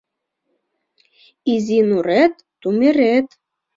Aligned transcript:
Изи 1.53 1.79
нурет— 1.89 2.33
тумерет 2.61 3.27